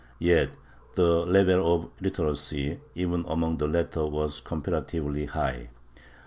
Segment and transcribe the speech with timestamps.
[0.17, 0.49] Yet
[0.95, 5.69] the level of literacy even among the latter was comparatively high.